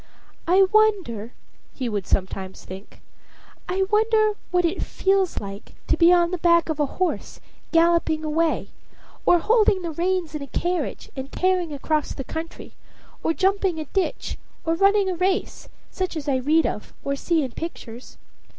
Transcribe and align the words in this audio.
"I 0.47 0.63
wonder," 0.71 1.31
he 1.75 1.87
would 1.87 2.07
sometimes 2.07 2.65
think 2.65 3.01
"I 3.69 3.85
wonder 3.91 4.31
what 4.49 4.65
it 4.65 4.81
feels 4.81 5.39
like 5.39 5.73
to 5.85 5.95
be 5.95 6.11
on 6.11 6.31
the 6.31 6.39
back 6.39 6.69
of 6.69 6.79
a 6.79 6.87
horse, 6.97 7.39
galloping 7.71 8.25
away, 8.25 8.69
or 9.27 9.37
holding 9.37 9.83
the 9.83 9.91
reins 9.91 10.33
in 10.33 10.41
a 10.41 10.47
carriage, 10.47 11.11
and 11.15 11.31
tearing 11.31 11.71
across 11.71 12.15
the 12.15 12.23
country, 12.23 12.73
or 13.21 13.31
jumping 13.31 13.77
a 13.79 13.85
ditch, 13.93 14.39
or 14.65 14.73
running 14.73 15.07
a 15.07 15.13
race, 15.15 15.69
such 15.91 16.17
as 16.17 16.27
I 16.27 16.37
read 16.37 16.65
of 16.65 16.93
or 17.03 17.15
see 17.15 17.43
in 17.43 17.51
pictures. 17.51 18.17